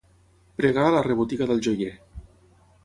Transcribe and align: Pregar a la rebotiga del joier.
Pregar 0.61 0.85
a 0.87 0.95
la 0.95 1.03
rebotiga 1.09 1.49
del 1.53 1.63
joier. 1.69 1.95